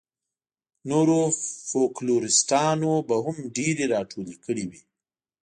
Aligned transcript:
نورو 0.89 1.19
فوکلوریسټانو 1.69 2.93
به 3.07 3.15
هم 3.25 3.37
ډېرې 3.55 3.85
راټولې 3.93 4.35
کړې 4.45 4.65
وي. 4.69 4.81